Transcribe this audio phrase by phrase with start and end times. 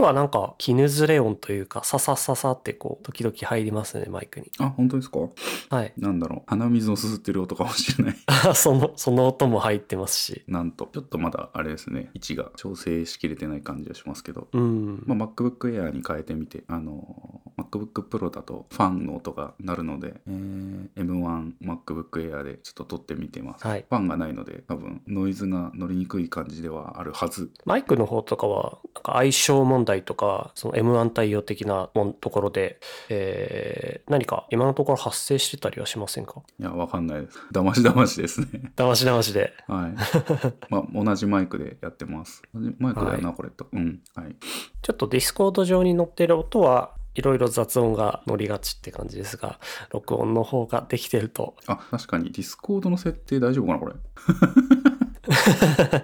[0.00, 4.50] 日はなんか、絹ずれ音というか、ささささってこう、時々入りますね、マイクに。
[4.58, 5.18] あ、本当ですか？
[5.70, 5.92] はい。
[5.96, 6.42] なんだろう。
[6.46, 8.16] 鼻水をすすってる音かもしれない。
[8.54, 10.42] その、その音も入ってますし。
[10.48, 10.88] なんと。
[10.92, 12.10] ちょっとまだあれですね。
[12.14, 14.48] 位置が調整しきれてない感じはしますけど。
[14.52, 15.02] うん。
[15.06, 23.66] まあ、MacBook Air に変えてみて、あの、MacBook Pro だとファンの音が鳴るので、えー M1 MacBook Air でちょっと撮ってみてます。
[23.66, 27.50] はいファンがないので、多分ノイズが乗りにくい感じではあるはず。
[27.64, 36.42] マイクの方とかは、なんか相性問題とか、その M1 対応的なもんところで、えー何か今のところ発生してたりはしませんか？
[36.58, 37.38] いや、わかんないです。
[37.52, 38.72] だましだましですね。
[38.74, 39.52] だましだましで。
[39.68, 39.94] はい。
[40.68, 42.42] まあ、同じマイクでやってます。
[42.54, 43.66] 同じマイクだよな、はいこれと。
[43.72, 44.00] うん。
[44.14, 44.34] はい。
[44.82, 49.60] ちょっとディスコード上に載ってる音はいろいろ雑音が乗りがちって感じですが、
[49.90, 53.94] 録音の方ができてると、あ、確かに、ディスコードの設定大丈夫かな、これ？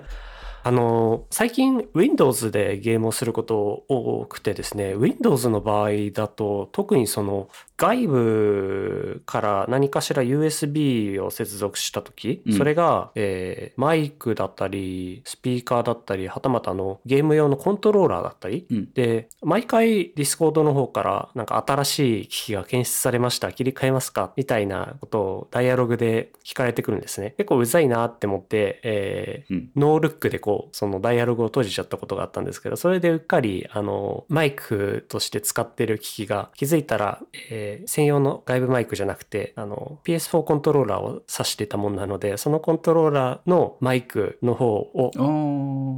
[0.67, 18.93] あの、最近 Windows でゲームをすること多くてですね、Windows の場合だと特にその外部から何かしら USB を接続したとき、うんそれが、えーマイクだったり、スピーカーだったり、はたまたあのゲーム用のコントローラーだったり、うん。
[18.95, 27.35] で、毎回 Discord の方からなんか新しい機器が検出されました、切り替えますかみたいなことをダイアログで聞かれてくるんですね。
[27.37, 29.71] 結構うざいなって思って、えーうん。
[29.77, 45.11] ノールックでこう、そのダイアログを閉じちゃったことがあったんですけど、それでうっかり、あの、マイクとして使ってる機器が気づいたら、えー専用の外部マイクじゃなくて、あの、PS4 コントローラーを挿していたもんなので、そのコントローラーのマイクの方を。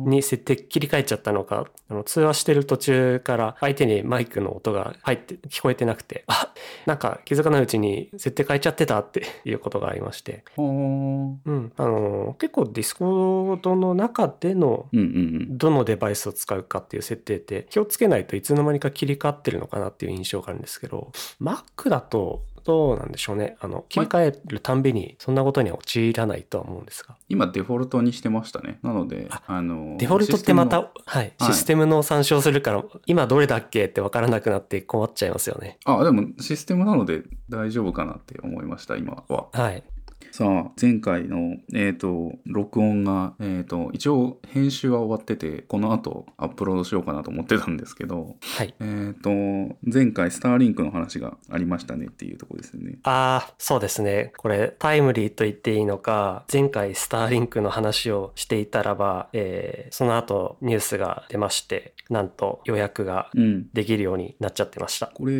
[0.06, 6.52] に設定切り替えちゃったのか、あの通話してる途中から相手にマイクの音が入って、聞こえてなくて、あ、
[6.86, 15.58] なんか気づかないうちに設定変えちゃってたっていうことがありまして、うん、あの、結構ディスコードの中でのうんうん。
[15.58, 23.56] どのデバイスを使うかっていう設定って気をつけないといつの間にか切り替わってるのかなっていう印象があるんですけど、Mac だとどうなんでしょうね。
[23.60, 27.16] あの、切り替えるたんびにそんなことには陥らないとは思うんですが。
[27.30, 28.78] 今、デフォルトにしてましたね。
[28.82, 35.78] なので、あの、デフォルトってまた、はい、はいシステムの参照するから、今どれだっけって分からなくなって困っちゃいますよね。
[35.86, 39.48] あ、でもシステムなので大丈夫かなって思いました、今は。
[39.52, 39.82] はい。
[40.30, 48.74] さあ、前回の、えっ、と、録音が、えっ、と、一応編集は終わってて、この後アップロードしようかなと思ってたんですけど、はい。
[48.80, 49.30] えっ、と、
[49.82, 52.98] 前回スターリンクの話がありましたねっていうところですよね。
[53.02, 54.32] ああ、そうですね。
[54.36, 63.68] これ、タイムリーと言っていいのか、前回スターリンクの話をしていたらば、えーその後ニュースが出まして、なんと予約がうん。
[63.72, 65.08] できるようになっちゃってました。
[65.08, 65.32] これ、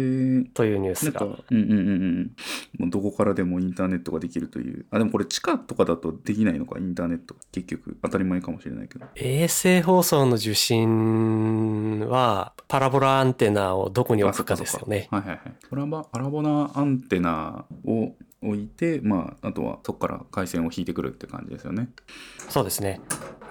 [0.54, 1.24] というニュースが。
[1.24, 2.36] うんうんうんうん。
[2.78, 4.77] もうどこからでもインターネットができるという。
[4.90, 7.36] あ、でもこれ地下とかだとできないのか、インターネット。
[7.52, 9.06] 結局、当たり前かもしれないけど。
[9.16, 15.08] 衛星放送の受信は、パラボラアンテナをどこに置くかですよね。
[15.10, 15.40] はいはいはい。
[15.68, 18.12] パラバパラボナアンテナを
[18.42, 21.88] 置いて、まあ、あとはそこから回線を引いてくるって感じですよね。
[22.48, 23.00] そうですね。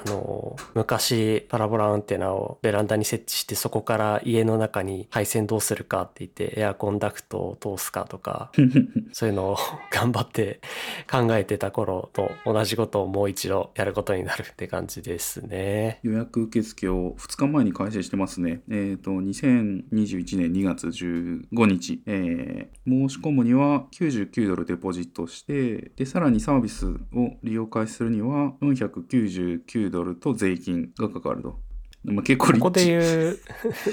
[0.05, 8.51] あの、昔パラボラアンテナをベランダに設置してそこから家の中に配線どうするかって言ってエアコンダクトを通すかとか、
[9.11, 9.57] そういうのを
[9.91, 10.61] 頑張って
[11.09, 15.99] 考えてた頃と同じことをもう一度やることになるって感じですね。
[16.03, 18.61] 予約受付を2日前に開始してますね。
[18.69, 26.97] えっ、と、2021年2月15日、えー申し込むには99ドルデポジットして、で、さらにサービスを
[27.43, 31.59] 利用開始するには499ドルと税金がかかると。
[32.03, 32.85] まあ、結構リここで。
[32.85, 32.99] 言
[33.33, 33.39] う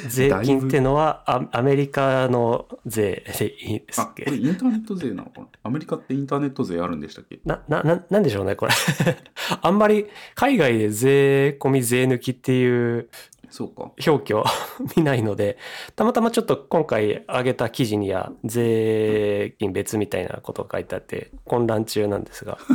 [0.09, 5.47] 税金ってのはアアメリカの税でいいですあ、こっけれインターネット税なのかな？
[5.65, 7.41] アメリカってインターネット税あるんでしたっけ？
[7.44, 8.72] な、な、な、なんでしょうね、これ。
[9.62, 10.06] あんまり
[10.37, 13.09] 海外で税込み税抜きっていう
[13.50, 13.91] そうか。
[14.06, 14.44] 表記を
[14.97, 15.59] 見ないので、
[15.97, 22.59] たまたまちょっと今回上げた記事には税金別みたいなことが書いてあって混乱中なんですが。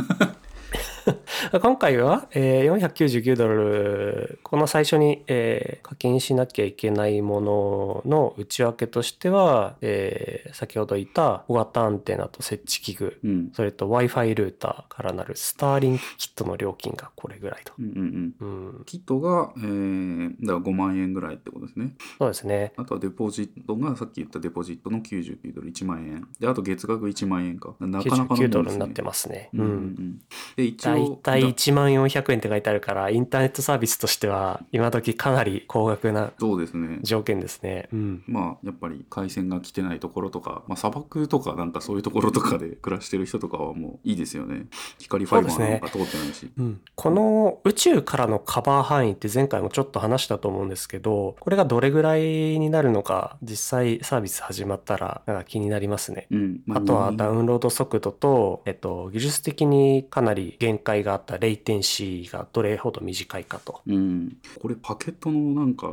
[1.60, 13.50] 今回は、えー499ドル、この最初に、えー課金しなきゃいけないものの内訳としては、えー先ほど言った小型アンテナと設置器具、うん。
[13.52, 17.72] それと Wi-Fi ルーターからなるスターリンクキットの料金がこれぐらいと。
[17.78, 18.66] うんうんうん。
[18.76, 21.94] うん、キットが、えー、だから5万円ぐらいってことですね。
[22.18, 22.72] そうですね。
[22.76, 26.28] あとはデポジットがさっき言ったデポジットの99ドル1万円。
[26.38, 27.74] で、あと月額1万円か。
[27.80, 29.50] なかなかのもん99ですねドルになってますね。
[29.54, 30.20] うんうんうん。
[30.56, 36.98] で、一応だいたい1万400円って書いてあるから、インターネットサービスとしては、今時かなり高額なそうですね。
[37.02, 37.88] 条件ですね。
[37.92, 38.22] うん。
[38.26, 44.66] まあやっぱり回線が来てないところとか、まあ、砂漠とかなんかそういうところとかで 暮らしてる人とかはもういいですよね。
[44.98, 52.22] 光ファイバーなんか通ってないし、うん、この宇宙からのカバー範囲って前回もちょっと話したと思うんですけど、これがどれぐらい
[52.58, 56.26] になるのか、実際サービス始まったらなんか気になりますね。
[56.30, 56.60] うん。
[56.66, 63.80] まあとはにダウンロード速度と、えっと、技術的にかなり限界があったレイテンシーがどれほど短いかと。
[63.86, 65.88] うん、これパケットのなんか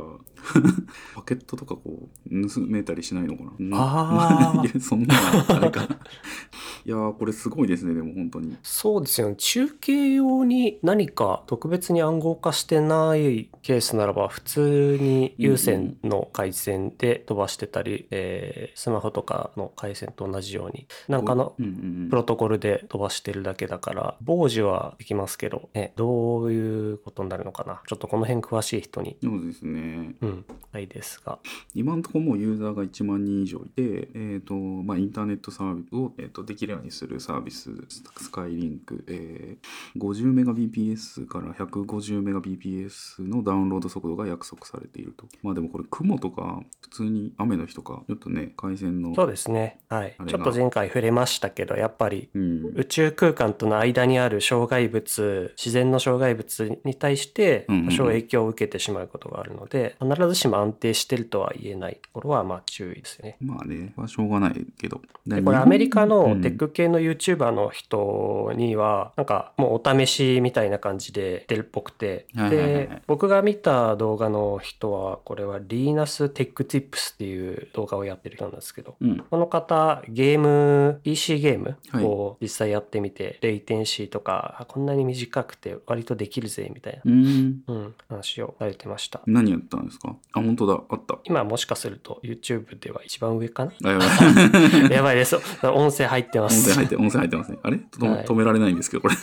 [1.14, 3.76] パケットとかこう盗めたりしないのかな？
[3.78, 4.66] あー。
[4.70, 5.82] いやそんなのあれか
[6.84, 8.56] いやーこれすごいですねでも本当に。
[8.62, 9.36] そうですよね。
[9.36, 21.74] 中継用に何か特別に暗号化してないケースならば、普通に有線の回線で飛ばしてたり、えースマホとかの回線と同じように、なんかのうんうんう
[22.06, 22.08] ん。
[22.10, 27.82] プロトコルで飛ばしてるだけだから、傍受はできますけど、ね、どういうことになるのかな？
[27.86, 30.14] ちょっとこの辺詳しい人に、そうですね。
[30.20, 31.38] うん、ないですが。
[31.74, 37.70] 今のところもうユーザーが1万人以上いて、えーとまあ、インターネットサービスを、えー、とできるようにするサービス
[38.16, 45.26] スカイリンク、えー、50Mbps から 150Mbps のダウンロード速度が約束されていると。
[45.42, 49.80] まあでもこれ雲とか普通に雨の日とかちょっとね回線のそうですね。
[49.88, 50.16] はい。
[50.26, 52.72] ちょっと前回触れましたけど、やっぱりうん。
[52.74, 57.88] 宇宙空間との間にある障害物自然の障害物に対してうんうんうん。
[57.88, 63.36] 多少影響を受けてしまうことがあるので、必ずしも安定してるとは言えないところはまあ注意ですよね。
[63.40, 65.00] まあねはしょうがないけど。
[65.26, 66.08] でこれアメリカうん。
[66.08, 72.26] のテック系の YouTuber の人にはなんかもうお試しみたいな感じで出るっぽくて。
[72.34, 72.88] はいはいはいはい。
[72.88, 79.18] で僕が見た動画の人はこれは Linus Tech Tips っていう動画をやってる人なんですけどうん。
[79.18, 82.04] この方ゲーム PC ゲームはい。
[82.04, 87.62] を実際やってみて、レイテンシーとかあこんなに短くて割とできるぜみたいな、うん。
[87.68, 89.20] うん、話をされてました。
[89.24, 90.16] 何やったんですか？
[90.32, 90.82] あ本当だ。
[90.88, 91.18] あった。
[91.22, 93.72] 今もしかすると YouTube では一番上かな？
[93.84, 94.90] あやばい。
[94.90, 95.36] やばいです。
[95.62, 97.58] 音声入ってま音す声入って音声入ってますね。
[97.62, 97.78] あれ？
[97.78, 98.24] とはい。
[98.24, 99.14] 止められないんですけどこれ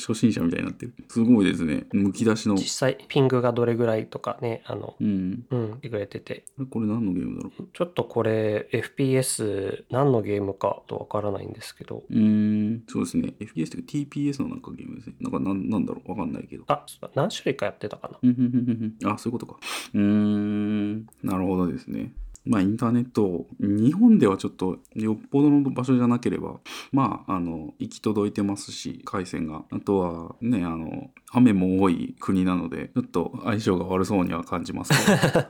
[0.00, 0.94] 初心者みたいになってる。
[1.08, 1.86] すごいですね。
[1.92, 2.54] むき出しの。
[2.54, 5.44] 実際ピングがどれぐらいとかねあのうん。
[5.50, 6.44] うんてくれてて。
[6.70, 7.68] これ何のゲームだろう？
[7.72, 12.02] ちょっとこれ FPS 何のゲームかとわからないんですけど。
[12.10, 12.84] うーん。
[12.88, 13.34] そうですね。
[13.38, 15.14] FPS というか TPS のなんかゲームですね。
[15.20, 16.10] なんかなんなんだろう？
[16.10, 16.64] わかんないけど。
[16.68, 19.12] あ何種類かやってたかな。
[19.12, 19.58] あそういうことか。
[19.94, 21.06] うーん。
[21.22, 22.12] なるほどですね
[22.44, 26.60] まあインターネット日本ではちょっとよっぽどの場所じゃなければ
[26.92, 29.64] まああの行き届いてますし回線が。
[29.70, 35.44] あとはねあの雨も多い国なのでちょっと相性が悪そうには感じますけど。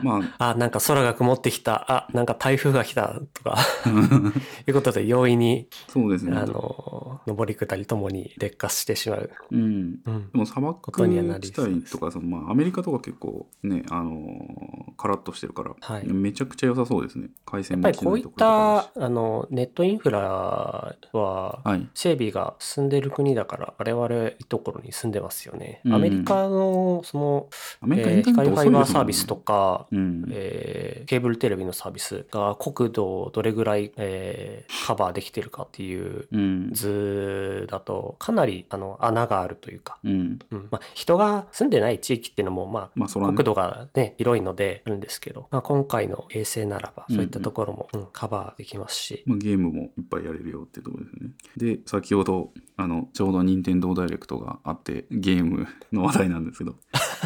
[0.02, 0.50] まあ。
[0.50, 1.92] あなんか空が曇ってきた。
[1.92, 3.58] あなんか台風が来たとか。
[4.66, 6.36] いうことで容易にそうですね。
[6.36, 9.60] あの上り下りともに劣化してしまう、うん。
[10.04, 16.06] うん、でも砂漠地帯とかその、まあ、アメリカとか結構ね、あのーカラッとしてるから、はい。
[16.06, 17.28] めちゃくちゃ良さそうですね。
[17.44, 21.88] 回線やっぱりこういったあのネットインフラははい。
[21.94, 25.80] 整備が進んでる国だから我々いいところに住んでますよね。
[25.84, 27.48] うんアメリカのその、
[27.80, 30.26] アメリカイえー光ファイバーサービスとか、うん。
[30.30, 36.70] えーケーブルテレビのサービスが国土をどれぐらい、えーカバーできてるかっていううん。
[36.72, 40.38] 図だとかなりあの穴があるというか、うん。
[40.50, 40.68] うん。
[40.70, 43.26] まあ、人が住んでない地域っていうのもまあまあね。
[43.26, 51.30] 国土がね広いのであるんですけど、まあ、今回の衛星ならばそういったところも、うんカバーできますし、まあ、ゲームもいっぱいやれるよってところですね。
[51.56, 56.74] で先ほどあのちょうど任天堂ダイレクトがあってゲームの話題なんですけど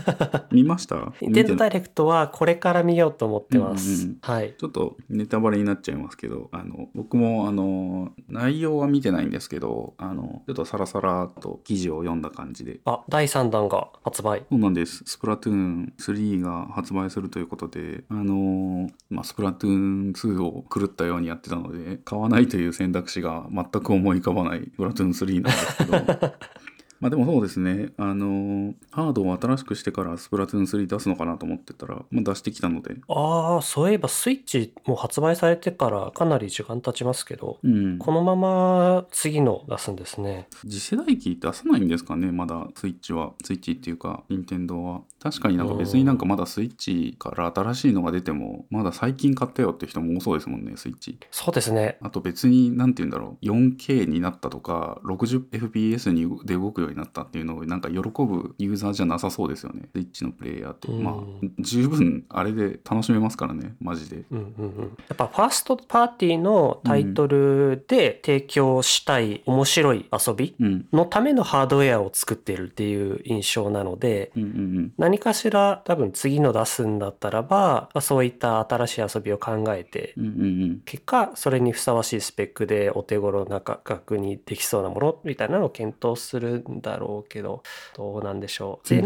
[0.52, 1.12] 見ました？
[1.20, 3.90] ニンテンドーダイイレクトはこれから見ようと思ってます。
[3.90, 4.54] うんうんうんはい。
[4.58, 14.44] ちょっとネタバレになっちゃいますけど、あの、僕もあの、内容は見てないんですけど、あの、ちょっとサラサラっと記事を読んだ感じで、あ、第3弾が発売。
[14.50, 15.02] そうなんです。
[15.06, 19.72] スプラトゥーン3が発売するということで、あのまあ、スプラトゥー
[20.10, 26.32] ン2を狂ったようにやってたので、買わないという選択肢が全く思い浮かばないスプラトゥーン3なんですけど、
[27.00, 37.98] まあでもそうですね、あのハードを新しくしてからスプラトゥーン3出すのかなと思ってたら、まあ、出してきたので、ああ、そういえばスイッチもう発売されてからかなり時間経ちますけど、うん。
[37.98, 40.48] このまま次の出すんですね。
[40.62, 42.68] 次世代機出さないんですかねまだ。
[42.74, 43.32] スイッチは。
[43.42, 51.18] スイッチっていうか任天堂は確かになんか別になんかまだスイッチから新しいのが出てもまだ最近買ったよって人も多そうですもんねスイッチ。
[51.30, 51.98] そうですね。
[52.00, 59.90] あと別に何て言うんだろう 4K になったとか 60fps にで動くようになったっていうのをなんか喜ぶユーザーじゃなさそうですよね。
[59.92, 60.88] スイッチのプレイヤーって。
[60.88, 61.04] うん。
[61.04, 61.14] まあ
[61.58, 64.24] 十分あれで楽しめますからねマジで。
[64.30, 70.86] うんうんうん、やっぱファーストパーティーのタイトルで提供したい面白い遊びうん。
[70.94, 80.80] のためのハードウェアを作ってるっていう印象なのでうんうん何かしら多分次の出すんだったらばまあそういった新しい遊びを考えてうんうんうん。
[80.84, 87.64] 結果それにふさわしいスペックでお手頃な価格にできそうなものみたいなのを検討するんだろうけど
[87.96, 88.86] どうなんでしょう。
[88.88, 89.02] 前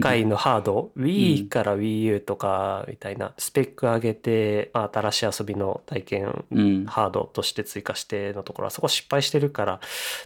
[0.00, 9.80] 回のハード Wii から WiiU とかみたいなスペック上げてまあ新しい遊びの体験うんハードとして追加してのところはそこ失敗してるから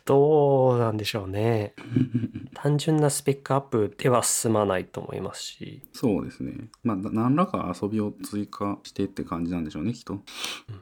[0.05, 1.73] どうなんでしょうね。
[2.53, 6.53] 単純なスペックアップでは進まないと思いますしそうですね。
[6.83, 10.21] まあ、な何らか遊びを追加してって感じなんでしょうね、きっと。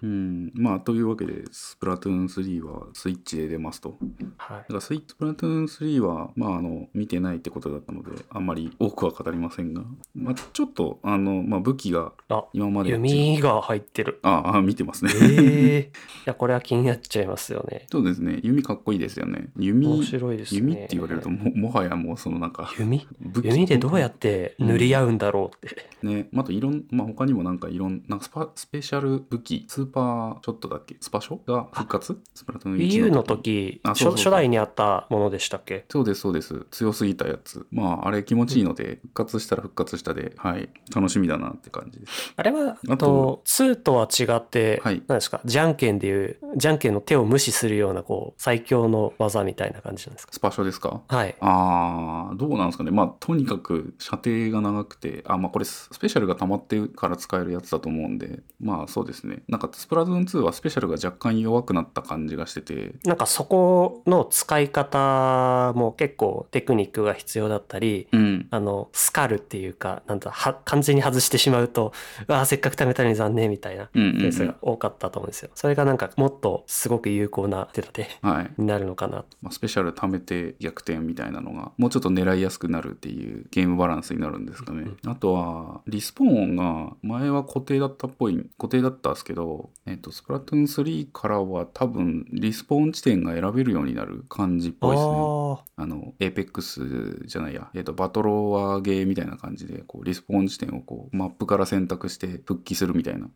[0.02, 0.52] うん。
[0.54, 3.96] まあ、というわけで、スプラトゥーン3はスイッチで出ますと。
[4.36, 9.82] はいだからスイッチ、スプラトゥーン3は、まあ、あの、見てないってことだったので、あんまり多くは語りませんが、
[10.14, 15.12] まあ、ちょっと、あの、まあ、武器があ今まで弓が入ってるああ、見てますね。
[15.22, 18.40] ええいやこれは気になっちゃいますよねそうですね。
[18.42, 19.48] 弓かっこいいですよね。
[19.58, 23.06] 弓、面白いですね弓って言われるとも、もはやもう、そのなんか、弓？
[23.42, 30.96] 弓でどうやって塗り合うんだろうって、ね、またいろん、まあ、他にもなんかいろんなスパスペシャル武器、スーパーショットだっけ？
[31.00, 31.38] スパショ？
[31.50, 32.18] が復活？
[32.34, 33.80] スプラトゥーン1の時。
[33.84, 35.84] 初あそう初代にあったものでしたっけ？
[35.88, 36.66] そうです、そうです。
[36.70, 37.66] 強すぎたやつ。
[37.70, 42.32] まあ、あれ気持ちいいので、復活したら復活したで、はい、楽しみだなって感じです。
[42.36, 45.02] あれはあとと2とは違って、はい。
[45.06, 45.40] 何ですか？
[45.44, 50.32] じゃんけんでいうじゃんけんの手を無視するようなこう最強の技みたいな感じなんですか？
[50.32, 51.02] スパショですか？
[51.08, 51.36] はい。
[51.40, 52.90] あー、どうなんですかね。
[52.90, 59.42] まあ、とにかく射程が長くて、あ、まあこれススペシャルが溜まってから使えるやつだと思うんで、まあそうですね。
[59.48, 68.46] なんかスプラトゥーン2はスペシャルが若干弱くなった感じがしてて、なんかそこの使い方も結構テクニックが必要だったり、うん。
[68.50, 71.92] あの、スカルっていうか、なんだ、は、完全に外してしまうと、
[72.28, 74.72] うわあせっかく貯めたのに残念みたいなケースがうん。
[74.72, 75.50] 多かったと思うんですよ。
[75.54, 78.50] それがなんかもっとすごく有効な手立てはい。
[78.58, 79.24] になるのかな。
[79.42, 84.90] まあ、スペシャル貯めて逆転みたいなのがもうちょっと狙いやすくなるっていうゲームバランスになるんですかね。
[85.06, 95.39] あとはリスポーンが前は固定だったっぽい固定だったんですけど、えっとスプラトゥーン3からは多分リスポーン地点が選べるようになる感じっぽいですね。
[95.52, 103.28] ああの、エーペックスじゃないや、えっ、と、バトロワーゲーみたいな感じで、こう、リスポーン地点をこう、マップから選択して復帰するみたいな。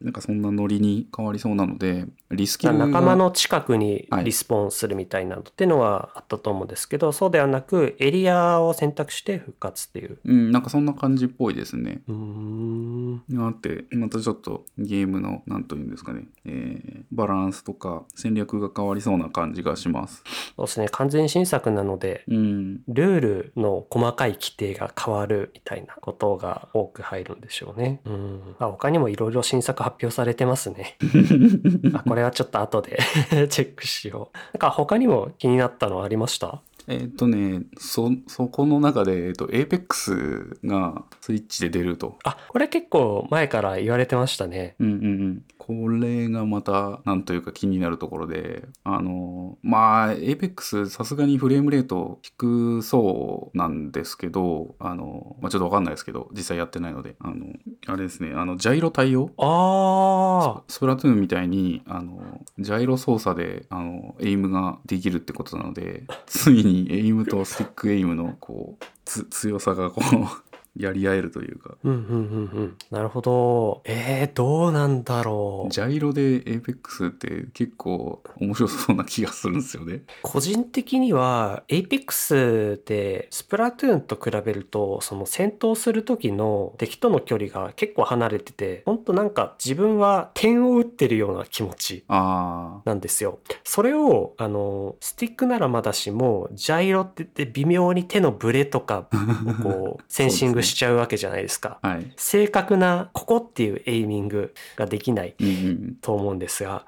[0.00, 10.18] なんかそんなノリに変わりそうなので、リスキルが仲間の近くにはいリスポーンするみたいなのっていうのはあったと思うんですけど、そうではなくエリアを選択して復活っていう。
[10.24, 12.02] うん、なんかそんな感じっぽいですね。
[12.08, 13.22] うーん。
[13.38, 20.22] あって、またちょっとゲームの、なんというんですかね、えーバランスとか戦略が変わりそうな感じがします。
[20.56, 20.88] そうですね。
[20.88, 22.82] 完全新作なので、うん。
[22.86, 28.00] ルールの細かい規定が変わるみたいなことが多く入るんでしょうね。
[28.04, 28.56] うん。
[28.58, 30.96] あ他にもいろいろ新作発表されてますね。
[31.94, 32.98] あこれはちょっと後で
[33.48, 34.36] チェックしよう。
[34.52, 36.62] なんか他にも気になったのありました？
[36.90, 42.18] えっ、とね、そ、そこの中で、えっ、と、APEX がスイッチで出ると。
[42.24, 44.74] あ、これ結構前から言われてましたね。
[44.78, 45.42] うんうんうん。
[45.68, 57.52] これがまた、なんというか気になるところで、あの、まあ、APEX さすがにフレームレート低そうなんですけど、あの、まあ、ちょっとわかんないですけど、実際やってないので、あの、
[57.86, 59.30] あれですね、あの、ジャイロ対応？
[59.36, 60.62] ああ。
[60.68, 72.16] スプラトゥーンみたいに、あの、ジャイロ操作で、あの、エイムができるってことなので、ついにエイムとスティックエイムの、こう、つ強さがこう、やり合えるというか、うんうんうんう
[72.62, 72.76] ん。
[72.90, 73.82] なるほど。
[73.84, 75.72] えー、どうなんだろう。
[75.72, 80.02] ジャイロで Apex って結構面白そうな気がするんですよね。
[80.22, 93.40] 個人的には Apex ってスプラトゥーンと比べるとその戦闘する時の敵との距離が結構離れててほんとなんか自分は点を打ってるような気持ちあなんですよ。
[93.64, 101.78] それをあのスティックならまだしもジャイロって言って微妙に手のブレとかをこうセンシングしちゃうわけじゃないですか。
[101.82, 101.88] あ。
[101.88, 102.12] はい。
[102.16, 105.96] 正確なここっていうエイミングができないうんうん。
[106.00, 106.84] と思うんですが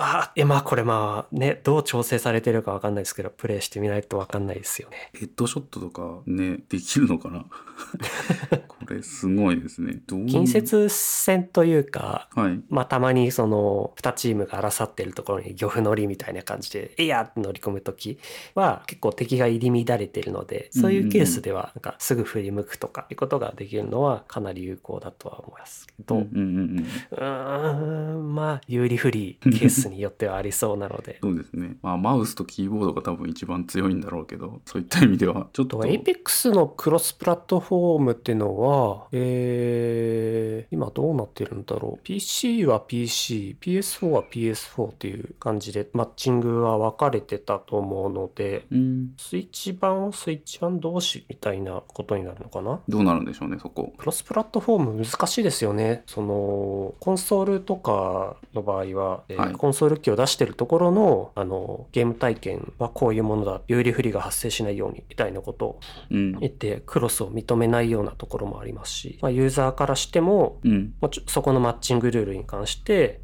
[0.00, 5.10] あ、え、まあこれまあね、どう調整されてるかわかんないですけど、プレイしてみないとわかんないですよね。
[5.14, 7.44] ヘッドショットとかね、できるのかな？
[8.68, 10.00] これすごいですね。
[10.28, 12.60] 近接戦というか、はい。
[12.68, 18.18] まあたまにその2チームが争ってるところに漁夫乗りみたいな感じで、えいやって乗り込むとき
[18.54, 26.78] は結構敵が入り乱れてるので、そういうケースではなんかすぐ振り向くとかいうことができるのはかなり有効だとは思いますけど、うんうんうんうん。
[26.78, 31.18] うーん、まあ、有利不利ケースによってはありそうなので。
[31.22, 31.76] そうですね。
[31.82, 35.70] まあ、マウスとキーボードが多分一番強いんだろうけど、そういった意味では、 ちょっと。
[35.70, 42.02] と、Apex のクロスプラットフォームっていうのは、えー、今どうなってるんだろう。
[42.02, 49.14] PC は PC、PS4 は PS4 っていう感じで、マッチングは分かれてたと思うので、うん。
[49.16, 52.80] スイッチ版はスイッチ版同士みたいなことになるのかな？
[52.88, 53.92] どうなるんでしょうね、そこ。
[53.96, 56.02] クロスプラットフォーム難しいですよね。
[56.06, 66.32] その、コンソールとかの場合は、えーはいコンソール機を出してるところの、あの、ゲーム体験はこういうものだ、有利不利が発生しないように、みたいなことをうん。
[66.38, 70.94] 言って、クロスを認めないようなところもありますし、まあ、ユーザーからしても、うん。
[71.26, 73.20] そこのマッチングルールに関して、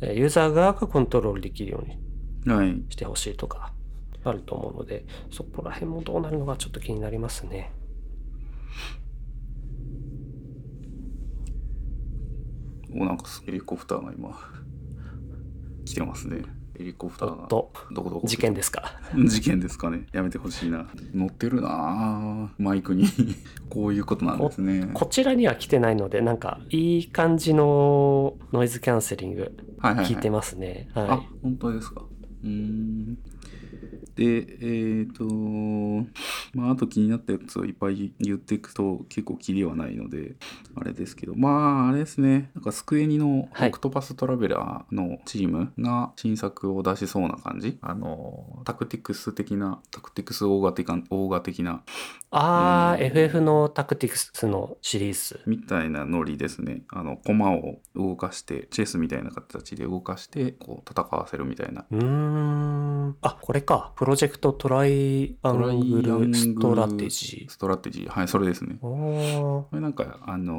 [0.00, 2.82] えーユーザー側がコントロールできるようにはい。
[2.88, 3.72] してほしいとか、
[4.24, 7.72] あると思うので、そこら辺もどうなるのかちょっと気になりますね。
[12.94, 14.36] お、なんかヘリコプターが今、
[15.84, 16.42] 来てますね。
[16.76, 17.48] ヘリコプターが。
[17.48, 19.00] どこどこ事件ですか。
[19.26, 20.06] 事件ですかね。
[20.12, 20.88] やめてほしいな。
[21.14, 23.04] 乗ってるなあマイクに。
[23.68, 24.90] こういうことなんですね。
[24.94, 30.14] こちらには来てないので、なんかいい感じのノイズキャンセリングはいはい、はい。
[30.14, 30.88] 聞いてますね。
[30.94, 32.02] あは、本当ですか。
[32.42, 33.18] うーん。
[34.16, 35.24] で、えっ、と、
[36.54, 40.36] まあ、あと気になったやつをいっぱい言っていくと結構キリはないので、
[40.74, 51.76] あれですけど、まあ、あれですね、なんかスクエニのはいオクトパストラベラーのチームが新作を出しそうな感じ、あの、タクティクス的な、タクティクスオーガ的な、オーガ的な、い。
[52.30, 55.40] あー、うん FF のタクティクスのシリーズ。
[55.46, 56.82] みたいなノリですね。
[56.88, 61.84] あの、コマを動かして、チェスみたいな形で動かして、こう、戦わせるみたいな。
[61.90, 63.16] うーん。
[63.20, 63.92] あ、これか。
[63.96, 68.08] プロジェクトトライアングルストラテジストラテジー。
[68.08, 68.76] はい、それですね。
[68.80, 70.54] これなんか、あの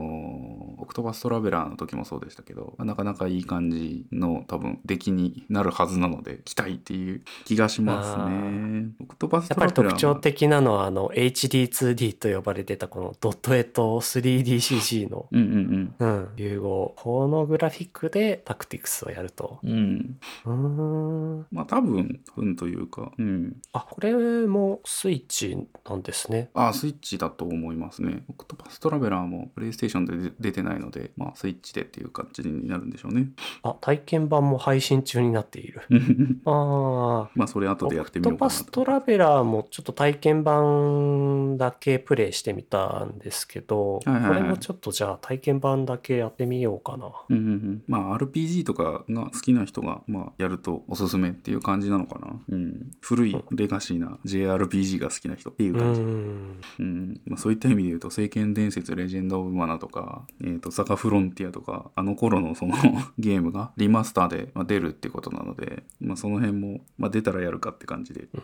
[0.80, 8.90] ーオクトパストラベラーの時もそうでしたけど、なかなかいい感じの多分出来になるはずなので、期待っていう気がしますあね。
[9.00, 16.94] オクトパスやっぱりトラベラー特徴的なのは、あの、HD2D と呼ばれてたこのドット絵と 3DCG の、うんうんうん、融合。
[16.98, 19.60] このグラフィックでタクティクスをやると。
[19.64, 20.18] うん。
[20.46, 21.38] うん。
[21.38, 21.48] うーん。
[21.52, 23.56] まあ多分、分というか、うん。
[23.72, 24.14] あ、これ
[24.48, 26.50] もスイッチなんですね。
[26.54, 28.24] あ、スイッチだと思いますね。
[28.30, 33.30] オクトパストラベラーもプレイステーションで出出てないので、まあスイッチでっていう感じになるんでしょうね。
[33.64, 35.82] あ、体験版も配信中になっている。
[36.46, 37.30] ああ。
[37.36, 38.56] まあそれ後でやってみオクトようかなと。
[38.56, 47.12] パストラベラーもちょっと体験版だけプレイしてみたんですけど、はいはいはいこれもちょっとじゃあ体験版だけやってみようかな。
[47.30, 56.62] うんうんうん、まあ RPG とかが好きな人が、まあ、やるとおすすめっていう感じなのかな、うん、古いレガシーな JRPG が好きな人っていうう感じ、ん。
[56.80, 57.22] うん。
[57.26, 62.76] まあ、そういった意味で言うと「聖剣伝説レジェンド・オブ・マナ」とか「えー、とサガ・フロンティア」とかあの頃のその
[63.18, 68.28] ゲームがリマスターで、まあ、出るってことなので、まあ、その辺も、まあ、出たらやるかって感じで。
[68.34, 68.40] うん。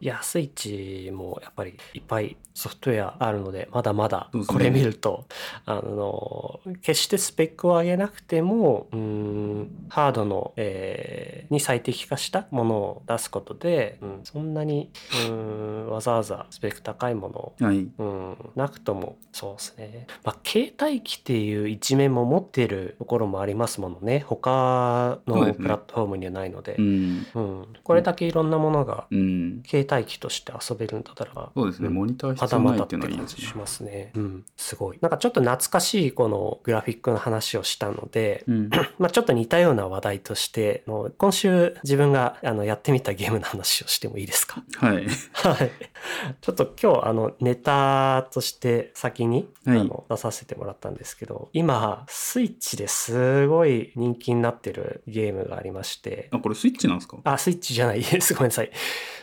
[0.00, 0.50] いや、スイッ
[1.06, 5.26] チもやっぱりいっぱいソフトウェアあるので、まだまだこれ見ると、
[5.64, 14.90] あの、決してスペックを上げなくても、うん、ハードの、えーに最適化したものを出すことで、うん、そんなに、
[15.28, 20.06] うん、わざわざスペック高いものをはいうん、なくとも、そうですね。
[20.24, 24.24] まあ、携帯機っていう一面も持ってるところもありますものね。
[24.26, 26.76] 他のプラットフォームにはないので。
[26.78, 27.66] うんうん。
[27.84, 34.12] これだけいろんなものがうん携帯機として遊べるんだったら、そうですね、うんモニターま必要ないってていうのはいいですねしますね。
[34.14, 34.44] うん。
[34.56, 34.98] すごい。
[35.02, 44.62] なんかちょっと懐かしいこのグラフィックの話をしたので、うん まあちょっと似たような話題として、あの今週自分があのやってみたゲームの話をしてもいいですか？
[44.78, 45.70] はいはい。
[46.40, 49.78] ちょっと今日、あの、ネタとして先に、はい。
[49.80, 57.18] あの出させてもらったんですけど、今、スイッチですごい人気になってるゲームがありまして、あこれスイッチなんですか？
[57.24, 58.00] あ、スイッチじゃない。
[58.02, 58.34] です。
[58.34, 58.70] ごめんなさい。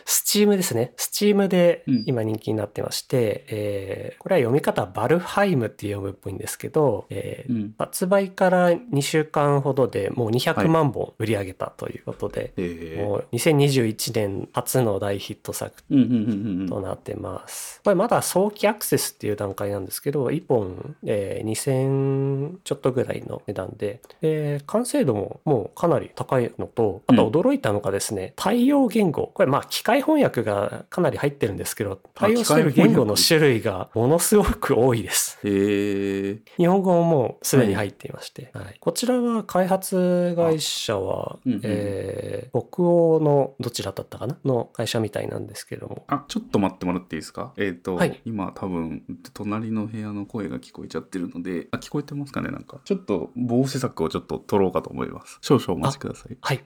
[0.06, 0.92] スチームですね。
[0.96, 2.04] スチームでうん。
[2.06, 7.46] 今人気になってましして、えーこれは読み方バルハイムって読むっぽいんですけど、え
[7.78, 13.04] 発売から2週間ほどでもう200万本売り上げたということで、えー。
[13.04, 17.82] もう2021年初の大ヒット作うんうんうんうんとなってます。
[17.84, 29.30] これまだ早期アクセスっていう段階なんですけど、1本、えー2000ちょっとぐらいの値段で、で完成度ももうかなり高いのと、あと驚いたのがですね、対応言語。
[29.34, 35.38] これまあ機械翻訳がかなり入ってるんですけど、対応してる言語の種類がものすごく多いです。
[35.44, 36.40] へー。
[36.56, 38.76] 日本語ももうすでに入っていまして、はい。
[38.80, 44.36] こちらは開発会社は、うんうんえー北欧のどちらだったかな？
[44.44, 47.52] の会社みたいなんですけども、あちょっと待ってもらっていいですか？
[47.56, 48.20] えっ、と、はい。
[48.24, 49.02] 今多分
[49.32, 52.80] 隣の部屋の声が聞こえちゃってるのであ聞こえてますかねなんか。
[52.84, 55.38] ちょっと防止策をちょっと取ろうかと思います。
[55.42, 56.36] 少々お待ちください。
[56.40, 56.64] はい。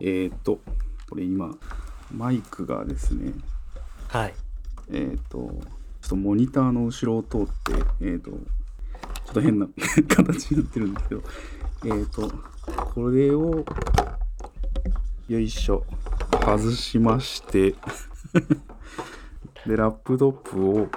[0.00, 0.60] えっ、と
[1.08, 1.50] これ今
[2.14, 3.32] マイクがですね。
[4.08, 4.34] はい。
[4.90, 5.48] えっ、とちょ
[6.06, 8.36] っとモニターの後ろを通ってえっ、とちょ
[9.30, 9.66] っと変な
[10.08, 11.22] 形になってるんですけど
[11.86, 12.30] えっ、と
[12.94, 13.64] これを
[15.28, 15.84] よいしょ。
[16.44, 17.74] 外しまして
[19.66, 20.88] でラップトップを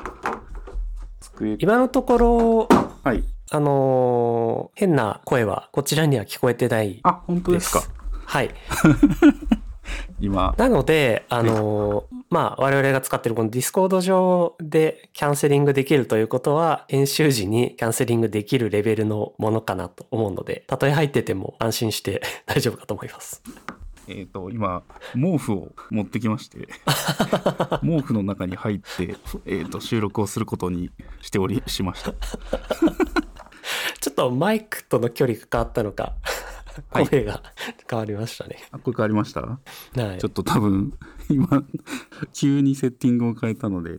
[1.20, 2.68] 机今のところ、
[3.04, 3.24] はい。
[3.50, 7.84] あのー変な声はこちらには聞こえてないあ本当ですか。
[8.26, 8.50] はい。
[10.20, 10.54] 今。
[10.58, 23.42] なので、あのーまあ、我々が使ってるこのディスコード上でキャンセリングできるということは、編集時にキャンセリングできるレベルのものかなと思うので、たとえ入ってても安心して大丈夫かと思います。
[24.08, 26.68] えっ、と今毛布を持ってきまして
[27.84, 29.16] 毛布の中に入って、
[29.46, 30.92] えー、と収録をすることに
[31.22, 32.14] しておりしました。
[34.00, 36.16] ちょっとマイクとの距離が変わったのか、
[36.92, 37.08] はい。
[37.10, 37.42] 声が
[37.90, 38.58] 変わりましたね。
[38.72, 39.42] あこれ変わりました？
[39.42, 39.60] は
[40.16, 40.18] い。
[40.20, 40.94] ちょっと多分
[41.30, 41.64] 今
[42.34, 43.98] 急にセッティングを変えたので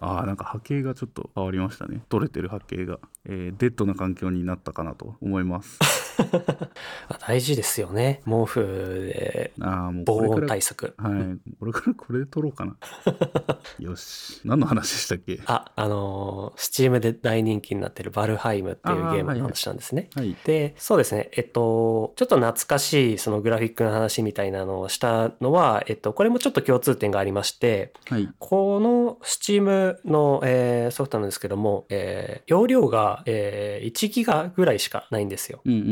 [0.00, 2.02] あーなんか波形がちょっと変わりましたね。
[2.08, 5.78] 取れてる波形が、えーデッドな環境になったかなと思います。
[5.82, 5.86] あ
[7.26, 8.20] 大事ですよね。
[8.24, 8.60] 毛布
[9.14, 9.52] で
[10.04, 10.94] 防音対策。
[10.96, 12.76] はいこれからこれで撮ろうかな
[13.78, 15.40] よし何の話でしたっけ？
[15.46, 20.08] あ、あのー、スチームで大人気になってるバルハイムっていうゲームの話なんですね。
[20.14, 21.30] はいで、そうですね。
[21.36, 35.60] えっと、ちょっと懐かしいそのグラフィックの話みたいなのをしたのは、えっと、これもちょっと共通点がありまして、はいこの Steam の、えーソフトなんですけども、えー容量が、えー1ギガぐらいしかないんですよ。
[35.64, 35.86] うんうんうん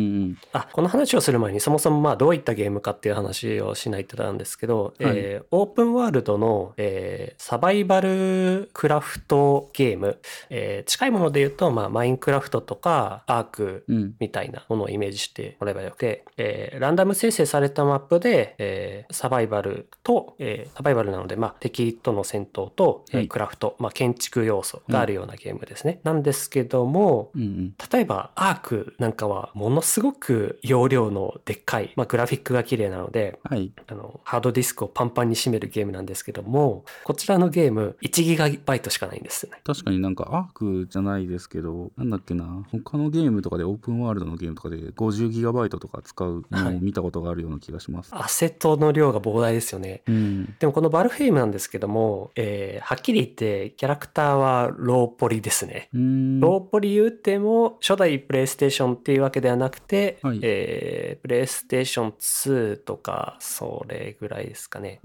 [0.53, 10.19] あ、この話をする前にそもそもまあどういったゲームかっていう話をしないとなんですけど、えーオープンワールドの、えーサバイバルクラフトゲーム、
[10.51, 14.15] えー近いもので言うと、まあマインクラフトとかアークうん。
[14.19, 26.01] みたいなものをイメージしてもらえばよくて、えーランダム生成されたマップで、えーサバイバルと、えーサバイバルなので、まあ、敵との戦闘と、えクラフト、まあ、建築要素があるようなゲームですね。
[26.05, 27.43] なんですけども、うん。
[27.43, 39.61] うん例えばアークなんかはものすごく容量のでっかい、まあ、グラフィックが綺麗なので、はいあの、ハードディスクをパンパンに占めるゲームなんですけども、こちらのゲーム 1GB しかないんですよね。
[39.65, 50.03] 確かになんかアークじゃないですけどなんだっけな他のゲームとかでオープンワールドのゲームとかで 50GB とか使うのを見たことがあるような気がします、アセットの量が膨大ですよね。
[50.07, 55.89] うんでもこの Valheim なんですけども、えーはっきり言ってキャラクターはローポリですね。
[55.93, 59.88] ローポリ言っても初代プレイステーションっていうわけではなくて、
[60.23, 60.41] はい。
[60.43, 65.01] えープレイステーション2とかそれぐらいですかね。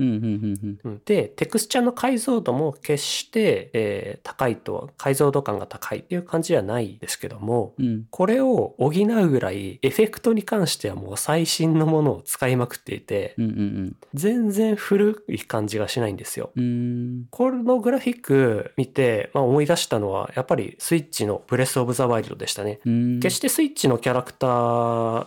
[1.06, 8.06] で、テクスチャの解像度も決して、えー高いと、解像度感が高いっていう感じではないですけども、うん。
[8.10, 16.52] これを補うぐらいエフェクトに関してはもう最新のものを使いまくっていて、うんうん全然古い感じがしないんですよ。
[17.32, 22.80] このグラフィック見て、まあ、思い出したのは、やっぱりスイッチのブレス・オブ・ザ・ワイルドでしたね。
[23.22, 24.73] 決してスイッチのキャラクター、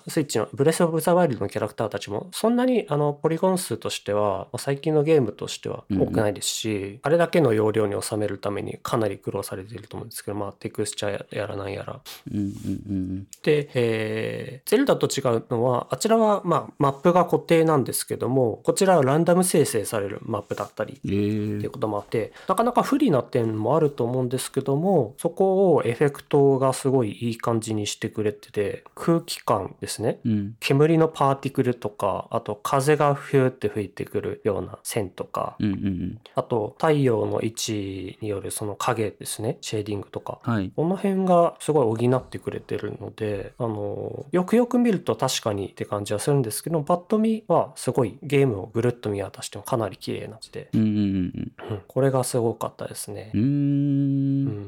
[0.08, 12.00] スイッチのブレス・オブ・ザ・ワイルドのキャラクターたちも、そんなにあのポリゴン数としては、まあ最近のゲームとしては多くないですし、あれだけの容量に収めるためにかなり苦労されていると思うんですけど、まあ、テクスチャややらなんやら。
[12.32, 30.20] うんうんうんで、えーゼルダと違うのは、あちらは、まあ、マップが固定なんですけども、こちらはランダム生成されるマップだったり、えっていうーこともあって、なかなか不利な点もあると思うんですけども、そこをエフェクト動がすごいいい感じにしてくれてて、空気感ですね。
[30.24, 30.56] うん。
[30.60, 36.18] 煙のパーティクルとか、あと風がフューって吹いてくるような線とか、うんうんうん。
[36.34, 40.38] あと太陽の位置によるその影ですね、シェーディングとか。
[40.42, 40.70] はい。
[40.74, 53.42] この辺がすごい補ってくれてるので、あの、よくよく見ると確かにって感じはするんですけど、パッと見はすごいゲームをぐるっと見渡してもかなり綺麗な感じで、うんうんうんうんこれがすごかったですねうん。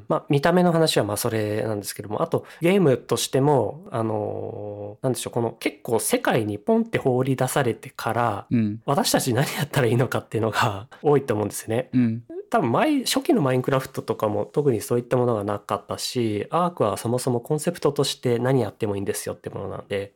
[0.09, 8.81] まあ見た目の話はまあそれなんですけどもあとゲームとしてもあのーなんでしょうこの結構世界にポンって放り出されてからうん。
[8.87, 11.91] 私たち何やったらいいのかっていうのが多いと思うんですよね。
[11.93, 12.23] うん。
[12.51, 20.13] 多分前初期のマインクラフトとかも特にそういったものがなかったしアークはそもそもコンセプトとして何やってもいいんですよってものなんで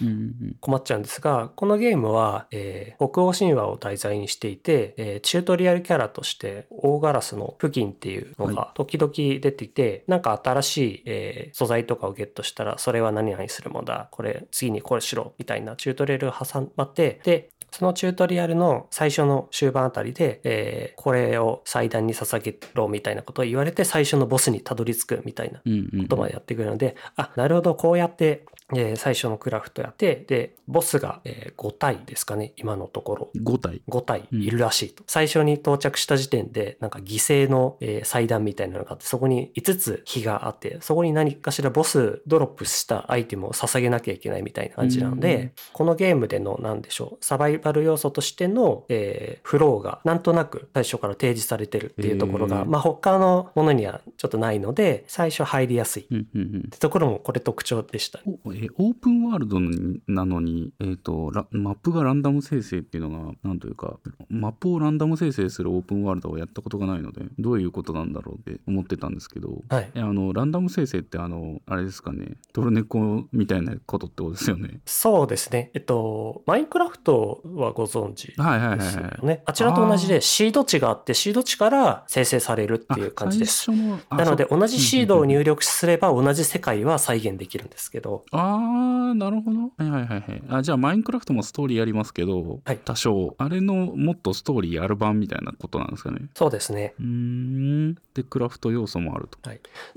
[0.61, 26.03] 困っちゃうんですがこのゲームは、えー北欧神話を題材にしていて、えーチュートリアルキャラとして大ガラスの付近っていうのが時々出ていて、なんか新しい、えー素材とかをゲットしたらそれは何々するものだこれ次にこれしろみたいなチュートリアルが挟まってでそのチュートリアルの最初の終盤あたりで、えーこれを祭壇に捧げろみたいなことを言われて最初のボスにたどり着くみたいなうんうん。
[26.03, 33.31] ことまでやってくるので、あ、なるほど、こうやって、えー最初のクラフトやって、で、ボスが、え5体ですかね、今のところ。
[33.37, 33.83] 5体。
[33.89, 35.03] 5体いるらしいと。
[35.07, 56.07] 最初に到着した時点で、なんか犠牲の、えー祭壇みたいなのがあって、そこに5つ火があって、そこに何かしらボスドロップしたアイテムを捧げなきゃいけないみたいな感じなのうんで、このゲームでの、なんでしょう、サバイバル要素としての、えーフローがなんとなく最初から提示されてるっていうところが、まあ他のものにはちょっとないので、最初入りやすい。
[56.11, 58.21] うんうんうんってところもこれ特徴でした。
[58.45, 63.99] おえオープンワールドになのに、えーとラマップがランダム生成っていうのがなんというか
[64.29, 69.91] マップをランダム生成するオープンワールドをやったことがないのでどういうことなんだろうって思ってたんですけどはい。
[69.95, 75.71] えあのランダム生成ってあのあれですかねトルネコみたいなことってことですよねそうですね。
[75.75, 79.43] えっと、マインクラフトはご存知はいはいはいですよはいね。
[79.47, 83.71] あちらと同じでシード値があって、シード値から生成されるっていう感じです。
[84.11, 89.61] なので、同じシードを入力すれば同じ世界は再現できるんですけど、あーなるほど。
[89.61, 90.43] はいはいはいはい。
[90.49, 92.79] あじゃあマインクラフトもストーリーやりますけど、はい。
[92.85, 96.21] 多少あれのもっとストーリーある版みたいなことなんですかね。
[96.35, 96.95] そうですね。
[96.99, 97.95] うーん。
[98.15, 99.39] でクラフト要素もあると。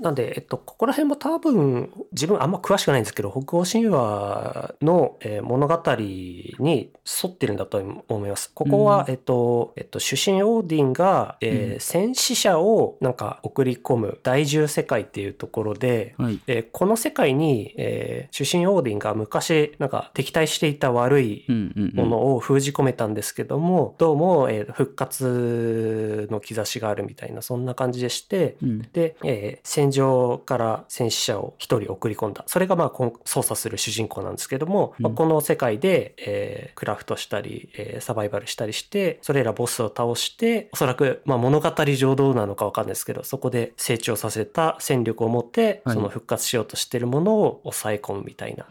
[0.00, 6.90] なんで、えっと、ここら辺も多分、自分あんま詳しくないんですけど、北欧神話の、えー物語に
[7.22, 7.78] 沿ってるんだと
[8.08, 8.50] 思います。
[8.52, 9.12] ここは、うん。
[9.12, 11.80] えっと、えっと、主神オーディンが、えーうん。
[11.80, 16.40] 戦死者をなんか送り込む大獣世界っていうところで、はい。
[16.46, 21.46] えーこの世界に、えー主神オーディンが昔なんか敵対していた悪い
[21.94, 28.82] ものを封じ込めたんですけども、どうも、えー復活の兆しがあるみたいなそんな感じでして、うん。
[28.92, 32.44] で、えー戦場から戦死者を一人送り込んだ。
[32.46, 35.04] それがまあ操作する主人公なんですけども、うん。
[35.04, 45.94] まあこの世界で、えークラフトしたり、えーサバイバルしたりして、それらボスを倒して、おそらくまあ物語上どうなのかわかんないですけど、そこで成長させた戦力を持って、はい。
[45.94, 48.66] その復活しようとしてるものを抑え込むみたいな。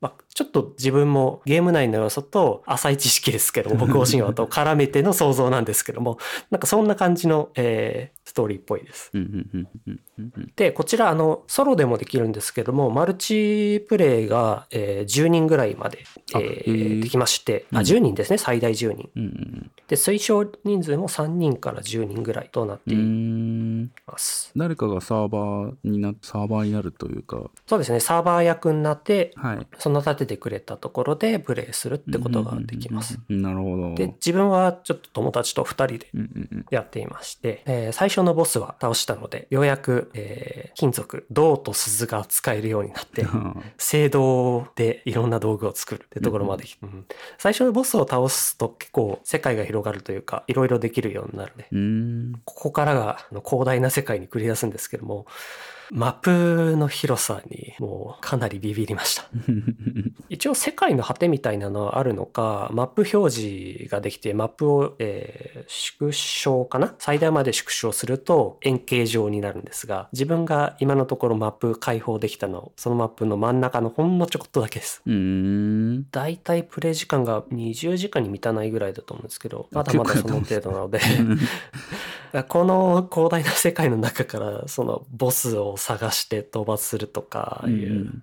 [0.00, 6.18] まあ、ちょっと自分もゲーム内の要素と浅い知識ですけども、北欧神話と 絡めての想像なんですけども、
[6.50, 9.10] なんかそんな感じの、えーストーリーっぽいです。
[9.14, 15.98] うんうんうんうんうんうんで、こちら、あの、ソロでもできるんですけども、マルチプレイが、えー10人ぐらいまで、
[16.34, 17.84] あえーできまして、あ、うん。
[17.84, 19.10] 10人ですね、最大10人。
[19.16, 22.96] うんうんで、推奨人数も3人から10人ぐらいとなってい
[24.06, 24.50] ます。
[24.56, 27.50] 誰かがサーバーになサーバーになるというか。
[27.66, 29.66] そうですね、サーバー役になって、はい。
[29.78, 33.18] その立ててくれたところでプレイするってことができます。
[33.28, 33.42] うんうんうん。
[33.42, 33.94] なるほど。
[33.94, 36.66] で、自分はちょっと友達と2人でうんうんうん。
[36.70, 47.06] やっていまして、えー最初のボスは倒したので、ようやく、えー金属、銅と鈴が使えるようになって、青銅でいろんな道具を作るってところまでうん
[47.38, 52.38] 最初のボスを倒すと結構世界が広がるというか、いろいろできるようになるね。
[52.44, 55.26] ここからが広大な世界に繰り出すんですけども、
[55.90, 59.24] マップの広さにもうかなりビビりました。
[60.28, 66.94] 一応世界の果てみたいなのはあるのか、マップ表示ができて、マップを、えー縮小かな？
[66.98, 75.02] 最大まで縮小すると円形状になるんですが、自分が今のところマップ開放できたの、そのマップの真ん中のほんのちょこっとだけです。
[76.10, 81.00] だいたいプレイ時間が20時間に満たないぐらいだと思うんですけど、まだまだその程度なので、
[82.42, 87.72] この広大な世界の中からそのボスを探して討伐するとかいう,、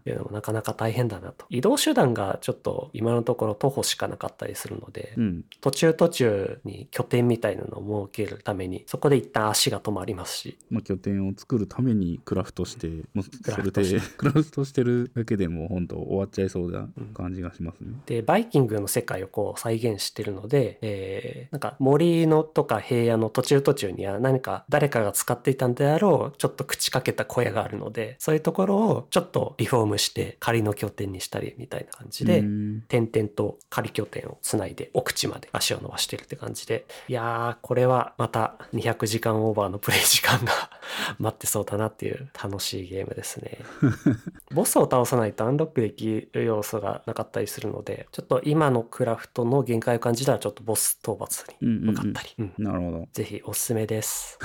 [0.06, 1.46] いうのもなかなか大変だなと。
[1.50, 14.82] 移動手段がちょっと今のところ徒歩しかなかったりするので、うん、途中途中に拠点みたいなのを設けるためにそこで一旦足が止まりますし、まあ、拠点を作るためにクラフトしてもうそれでクラフトして。
[14.84, 17.88] るだけでも本当終わっちゃいそうな感じがしますね。
[17.92, 32.44] うん、でバイキングの世界をこう再現してるので、えー、なんか森のとか平野の途中途中には何か誰かが使っていたんであろうちょっと口かけた小屋があるのでそういうところをちょっとリフォームして仮の拠点にしたりみたいな感じで
[32.88, 40.52] 点々と仮拠点をつないで奥地まで足を伸ばしてるって感じでいやーこれはまた200時間オーバーのプレイ時間が
[41.20, 43.60] 待ってそうだなっていう楽しいゲームですね。
[44.54, 53.08] ボスを倒さないとアンロックできる要素がなかったりするのでちょっと今のクラフトの限界を感じたらちょっとボス討伐に向かったり、なるほど。
[53.14, 54.40] ぜひおすすめです。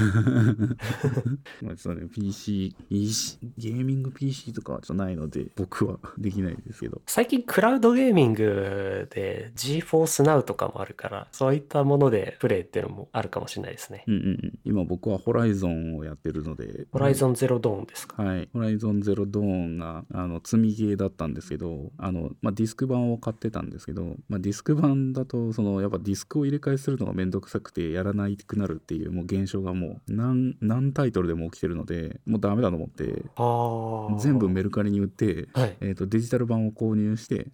[1.76, 7.00] それ PC, PC ゲーミング PC とかじゃないので僕はできないですけど。
[7.06, 14.02] 最近クラウドゲーミングで GeForce Now とかもあるからそういったものでプレイっていうのもあるかもしれないですね。
[14.08, 16.86] うんうん今僕はホライゾンをやってるので。
[16.90, 18.20] ホライゾンゼロドーンですか？
[18.24, 18.48] はい。
[18.52, 37.48] ホライゾンゼロドーンがあの積みゲーだったんですけどあの、まあ、ディスク版を買ってたんですけど、まあ、ディスク版だとそのやっぱディスクを入れ替えするのがめんどくさくてやらないくなるっていうもう現象がもう何何タイトルでも起きてるのでもうダメだと思って全部メルカリに売って、はい、えーと、デジタル版を購入して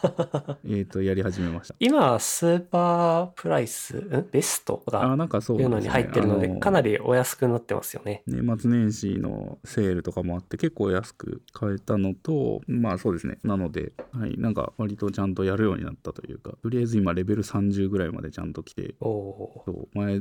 [0.64, 1.74] えっとやり始めました。
[1.78, 4.28] 今スーパープライスん？
[4.30, 8.22] ベストがあなんかそういうのに入ってるのでかなりお安くなってますよね。
[8.26, 13.38] 年末年始のセールとかもあって結構安く買えたのとまあそうですね。
[13.42, 14.38] なのではい。
[14.38, 20.20] なんか割とちゃんとやるようになったというかとりあえず今レベル30ぐらいまでちゃんと来てお前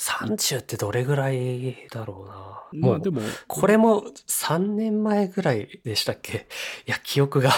[0.00, 2.24] 30ってどれぐらいだろ
[2.72, 2.88] うな。
[2.90, 6.46] まあでもこれも3年前ぐらいでしたっけ？
[6.86, 7.50] いや記憶が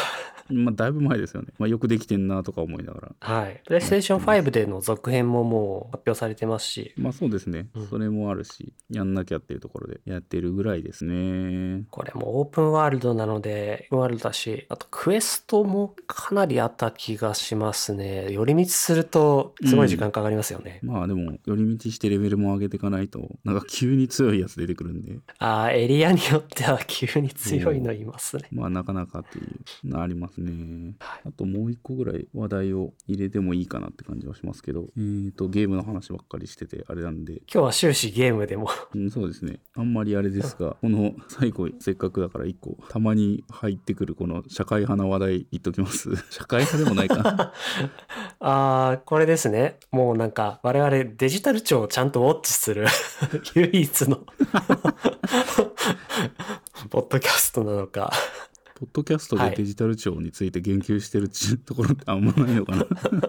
[0.52, 1.48] まあ、だいぶ前ですよね。
[1.58, 3.12] まあ、よくできてんなとか思いながら。
[3.20, 3.60] はい。
[3.66, 6.94] プレイステーション5での続編ももう発表されてますし。
[6.96, 7.68] まあそうですね。
[7.88, 11.84] それもあるし、やんなきゃっていうところでやってるぐらいですね。
[11.90, 18.30] これもオープンワールドなので、ワールドだし、あとクエストもかなりあった気がしますね。
[18.30, 20.80] 寄り道するとすごい時間かかりますよね。
[20.82, 25.18] うん、まあでも、寄り道してレベルも上げていかないと、なんか急に強いやつ出てくるんで。
[25.38, 28.48] ああ、エリアによっては急に強いのいますね。
[28.50, 30.41] まあなかなかっていうのありますね。
[31.24, 37.34] あともう一個ぐらい話題を入れてもいいかなって感じはしますけど、えーと、ゲームの話ばっかりしててあれなんで。
[37.34, 39.10] 今日は終始ゲームでもうん。
[39.10, 39.60] そうですね。
[39.74, 46.10] あんまりあれですが、 この最後、せっかくだから一個、たまに入ってくるこの社会派な話題言っときます。
[46.30, 47.52] 社会派でもないか。
[48.40, 49.78] ああ、これですね。
[49.90, 52.86] もうなんか、我々デジタル庁をちゃんとウォッチする
[53.54, 54.24] 唯一の
[56.90, 58.12] ポッドキャストなのか
[58.82, 61.28] ポッドキャストでデジタル庁について言及してる
[61.64, 62.86] ところってあんまないのかな。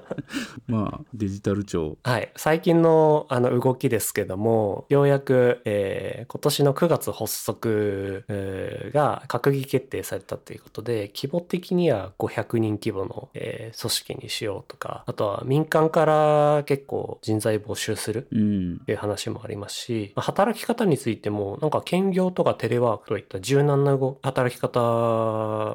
[0.65, 1.99] まあデジタル庁。
[2.01, 2.31] はい。
[2.35, 24.79] 最近のあの動きですけどもようやく、えー、今年の9月発足、えー、が閣議決定されたということで規模的には500人規模の、えー、組織にしようとかあとは民間から結構人材募集するという話もありますし、うん、働き方についてもなんか兼業とかテレワークといった柔軟な働き方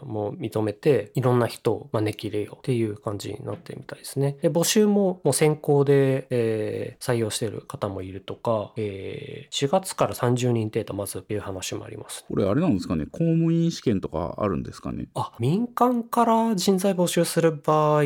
[0.05, 4.37] も認めて、いろんな人を招き入れようっていう感じになってるみたいですね。
[4.43, 15.09] で、募集ももう先行で、えー、採用してる方もいるとか、えー、4月から30人程度まずっていう話もあります、これあれなんですかね、公務員試験とかあるんですかね？
[15.15, 18.03] あ、民間から人材募集する場合、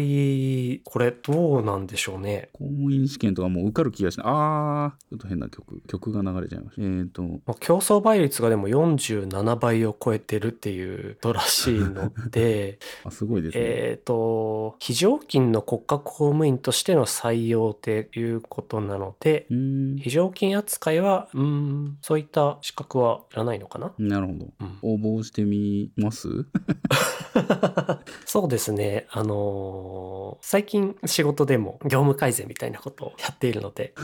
[0.84, 2.50] これどうなんでしょうね。
[2.52, 4.26] 公務員試験とかもう受かる気がしない。
[4.28, 6.82] あー、ちょっと変な曲、曲が流れちゃいました。
[6.82, 7.22] えっ、ー、と。
[7.60, 13.64] 競争倍率がでも47倍を超えてるっていうドラしいので、 あすごいですね。
[13.64, 23.92] えっ、ー、と、非常勤の国家公務員としての採用っていうことなので、非常勤扱いは、うん、そういった資格はいらないのかな？
[23.98, 24.46] なるほど。
[24.60, 26.28] うん、応募してみます？
[28.26, 29.06] そうですね。
[29.10, 33.94] あのー、最近仕事でも業務改善みたいなことをやっているので、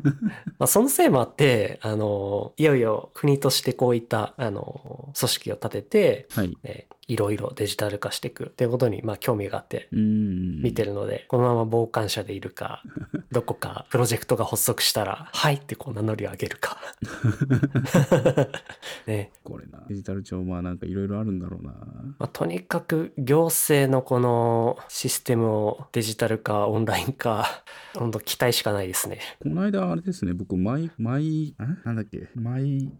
[0.58, 12.82] まあそのせいもあって、あのー、いよいよ国としてこういった、あのー、組織を立てて、はい、えいろいろデジタル化していくっていうことにまあ興味があって見てるのでこのまま傍観者でいるか
[13.30, 16.78] どこかプロジェクトが発足したら、はいってこう名乗りを上げるか。
[19.06, 19.30] ね。
[19.42, 19.80] これな。
[19.88, 21.72] デジタル庁、まあなんかいろいろあるんだろうな。
[22.18, 27.46] まあ、とにかく行政のこのシステムをデジタル化、オンライン化、
[27.94, 29.18] 本当期待しかないですね。
[29.42, 32.90] この間あれですね、僕、マイ、マイ、あなんだっけ、マイ、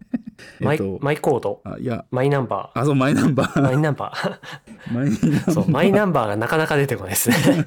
[0.59, 3.94] マイえっと、マイコード、あ、いや、マイナンバあ、そう、マイナンバー、マイー。
[3.95, 4.93] ナンバー。
[4.93, 5.51] マイナンバー。
[5.51, 7.35] そう、マイナンバーがなかなか出てこないですね。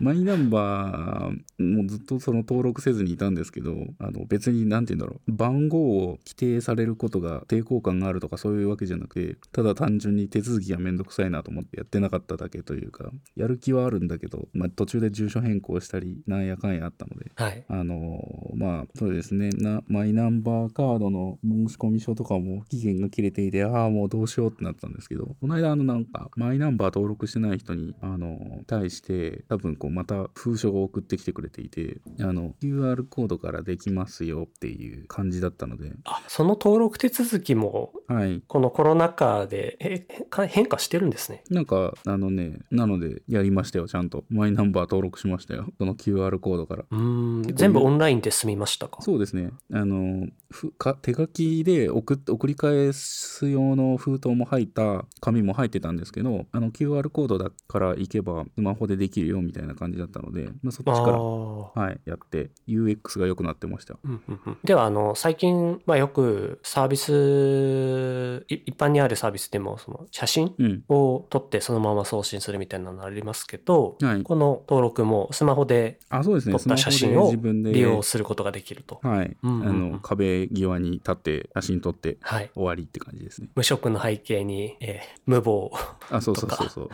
[0.00, 17.64] マイナンバーもずっとその登録せずにいたんですけど、あの別に何て言うんだろう、番号を規定されることが抵抗感があるとかそういうわけじゃなくて、ただ単純に手続きがめんどくさいなと思ってやってなかっただけというか、やる気はあるんだけど、まあ、途中で住所変更したり、なんやかんやあったので、はい。
[17.68, 19.50] あのまあそうですね。
[19.50, 25.36] なマイナンバーカードの申込書とかも期限が切れていてああもうどうしようってなったんですけど。
[25.40, 35.92] この間あのなんかマイナンバー登録してない人にあの対して多分こうまた封書を送ってきてくれていてあの QR コードからできますよっていう感じだったので。
[36.04, 38.42] あ、その登録手続きも、はい。
[38.46, 40.06] このコロナ禍で
[40.48, 41.42] 変化してるんですね。
[41.50, 44.24] なんかあのねなのでやりましたよちゃんと。
[44.30, 46.84] マイナンバー登録しましたよその QR コードから。
[46.90, 49.02] うーん、全部オンラインで済みましたか？
[49.02, 49.50] そうですね。
[49.72, 63.96] あの、ふか手書きで送っ送り返す用の封筒も入った紙も入ってたんですけど、あの QR コードだから行けばスマホでできるよみたいな感じだったので、まあ、そっちあから、ーはい、やって UX が良くなってました。
[64.04, 70.84] うんうんうんではあの最近、まあ、よくサービスい一般にあるサービスでもその写真うん。
[70.88, 74.22] を撮ってそのまま送信するみたいなのありますけど、はい。
[74.22, 75.98] この登録もスマホで。
[76.10, 79.00] 撮った写真を利用することができると。
[79.02, 79.36] はい。
[79.42, 82.50] うんうんうんあの、壁際に立って写真撮ってはい。
[82.54, 83.48] 終わりって感じですね。
[83.54, 85.70] 無職の背景に、えー無謀。
[86.10, 86.88] あ、そうそうそうそう。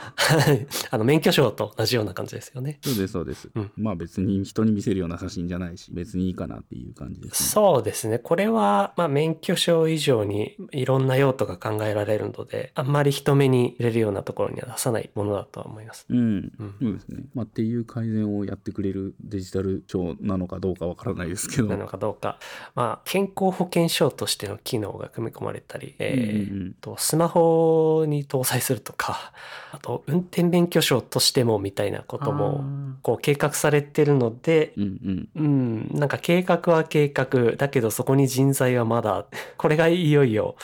[0.90, 2.73] あの免許証と同じような感じですよね。
[2.82, 3.50] そうです、そうです。
[3.54, 7.48] うんまあ別に人に見せるような写真じゃないし、別にいいかなっていう感じです、ね。
[7.48, 8.18] そうですね。
[8.18, 16.06] これは、まあ、免許証以上にいろんな用途が考えられるので、あんまり人目に入れるようなところには出さないものだとは思います。
[16.08, 17.24] うん、うんそうですね。
[17.34, 21.68] まあ、っていう改善をやってくれるデジタル庁なのかどうかわからないですけど。
[21.68, 22.38] なのかどうか。
[22.74, 29.32] まあ、健康保険証としての機能が組み込まれたり、えーうんうんうんとスマホに搭載するとか、
[29.72, 32.63] あと運転免許証としてもみたいなことも
[33.02, 35.42] こう計画されてるので、うんうん。
[35.42, 40.56] うん、なんか計画は計画だけどそこに人材はまだこれがいよいよ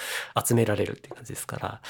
[0.42, 1.80] 集められるっていう感じですから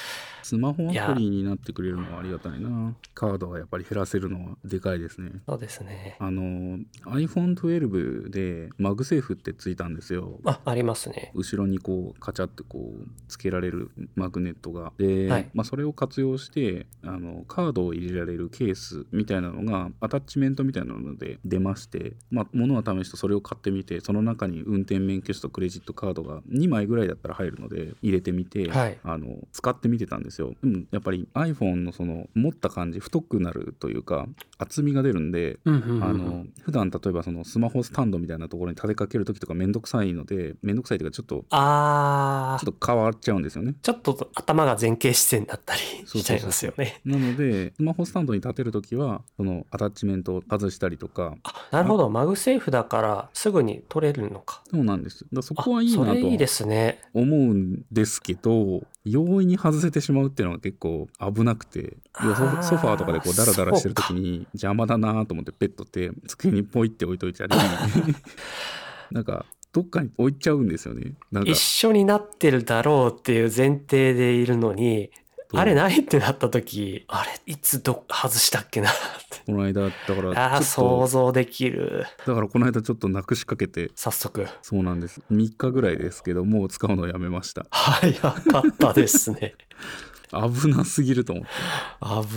[0.43, 2.95] スマホアプリになってくれるのはありがたいな。
[3.13, 5.31] カードはやっぱり減らせるのはでかいですね。
[5.47, 6.15] そうですね。
[6.19, 10.39] あの iPhone12 で MagSafe ってついたんですよ。
[10.45, 11.31] あありますね。
[11.35, 14.93] 後ろにこうカチャってこうつけられるマグネットが。
[14.97, 15.49] で、はい。
[15.53, 28.97] まあ、それを活用してあのカードを入れられるケースみたいなのがアタッチメントみたいなので出まして、まあ、物は試しでそれを買ってみてその中に運転免許証とクレジットカードが2枚ぐらいだったら入るので入れてみて、はい。
[29.03, 30.53] あの使ってみてたんですよ。
[30.63, 34.27] でもやっぱり iPhone のその持った感じ太くなるというか
[34.57, 36.03] 厚みが出るんでうんうんうんうん。
[36.03, 42.65] あの普段例えばそのスマホスタンドみたいなところに立てかける時とかめんどくさいのでめんどくさいというかちょっとあー。
[42.65, 43.73] ちょっと変わっちゃうんですよね。
[43.81, 47.01] ちょっと頭が前傾姿勢になったりしちゃいますよね。
[47.05, 51.35] なのでスマホスタンドに立てる時はそのアタッチメントを外したりとか。
[51.43, 52.09] あなるほど。
[52.09, 54.61] MagSafe だからすぐに取れるのか。
[54.69, 55.25] そうなんです。
[55.31, 56.99] だそあこはいいなとそれいいですね。
[57.13, 67.55] 思うんですけど容易に外せてしまうっていうのが結構危なくて要はソファーとかでこうダラダラしてる時に邪魔だなと思ってペットって机にポイって置いといたり
[69.11, 71.13] なんかどっかに置いちゃうんですよね。
[71.31, 71.49] なんか。
[71.49, 75.11] 一緒になってるだろうっていう前提でいるのに
[75.53, 78.93] あれないってなった時あれいつど外したっけなっ
[79.29, 79.41] て。
[79.45, 82.05] この間だからあ想っ像できる。
[82.25, 83.91] とだからこの間ちょっとなくしかけて。
[83.95, 84.47] 早速。
[84.61, 85.21] そうなんです。
[85.31, 87.65] 3日ぐらいですけどもう使うのをやめました。
[87.71, 89.55] 早かったですね
[90.31, 91.49] 危なすぎると思って。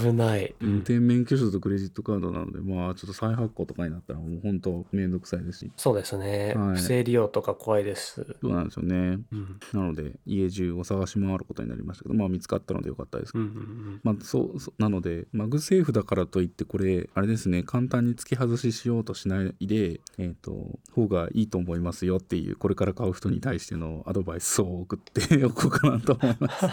[0.03, 5.73] 危ない、運転免許証とクレジットカードなのでまあちょっと再発行とかになったらもう本当めんどくさいですし。
[5.77, 6.77] そうですね、はい。
[6.77, 9.19] 不正利用とか怖いです、そうなんですよね。
[9.33, 14.01] うん、なので家中を探し回ることになりましたけどまあ見つかったのでよかったですうんうんうん。
[14.03, 26.65] まあそうなので MagSafe だからといってこれあれですね簡単に付き外ししようとしないでえっ、と方がいいと思いますよっていうこれから買う人に対してのアドバイスを送っておこうかなと思います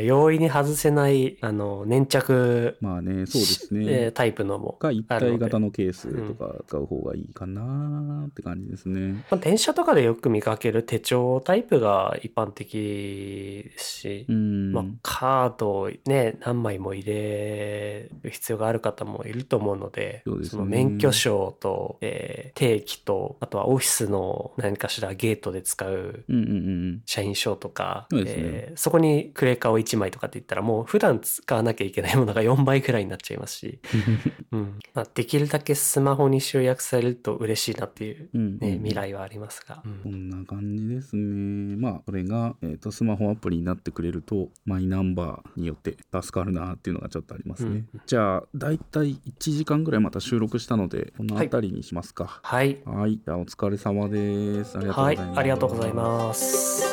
[0.00, 3.86] 容易に外せない、あの、粘着、まあね、そうですね。
[3.88, 4.76] えータイプのも。
[4.80, 9.24] が一体型のケースとか使う方がいいかなって感じですね。
[9.30, 14.72] まあ、電車とかでよく見かける手帳タイプが一般的ですし、うん。
[14.72, 26.54] まあ、カードをね、何枚も入れる必要がある方もいると思うので、そねの免許証と、えー定期と、あとはオフィスの何かしらゲートで使ううんうんう
[26.94, 33.80] ん社員証とか、そうですねえーそこにクレカを1枚とかって言ったらもう普段使わなきゃいけないものが4倍くらいになっちゃいますし、
[34.52, 39.82] うんまあ、できるだけスマホに集約されると嬉しいなっていう、ねうん未来はありますが。
[39.84, 41.76] うんこんな感じですね。
[41.76, 47.70] まあ、これが、えー、とスマホアプリになってくれると、マイナンバーによって助かるなっていうのがちょっとありますね。
[47.92, 52.40] うんじゃあ、だいたい1時間ぐらいまた収録したので、この辺りにしますか。
[52.42, 52.78] はい。
[52.84, 53.16] はい。
[53.16, 54.78] じゃあ、お疲れ様です。
[54.78, 55.38] ありがとうごはいざいます。。
[55.38, 56.84] ありがとうございます。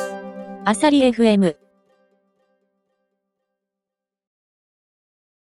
[0.64, 1.65] アサリ FM